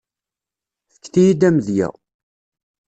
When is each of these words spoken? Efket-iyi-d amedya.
Efket-iyi-d 0.89 1.47
amedya. 1.47 1.89